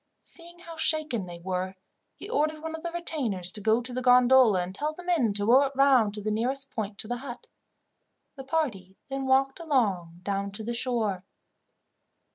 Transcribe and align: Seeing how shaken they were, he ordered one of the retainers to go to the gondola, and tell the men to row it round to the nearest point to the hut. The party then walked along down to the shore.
Seeing 0.23 0.57
how 0.57 0.77
shaken 0.77 1.27
they 1.27 1.37
were, 1.37 1.75
he 2.15 2.27
ordered 2.27 2.63
one 2.63 2.73
of 2.73 2.81
the 2.81 2.89
retainers 2.91 3.51
to 3.51 3.61
go 3.61 3.81
to 3.83 3.93
the 3.93 4.01
gondola, 4.01 4.59
and 4.63 4.73
tell 4.73 4.93
the 4.93 5.03
men 5.03 5.31
to 5.33 5.45
row 5.45 5.61
it 5.67 5.73
round 5.75 6.15
to 6.15 6.23
the 6.23 6.31
nearest 6.31 6.71
point 6.71 6.97
to 6.97 7.07
the 7.07 7.17
hut. 7.17 7.45
The 8.35 8.43
party 8.43 8.97
then 9.09 9.27
walked 9.27 9.59
along 9.59 10.21
down 10.23 10.49
to 10.53 10.63
the 10.63 10.73
shore. 10.73 11.23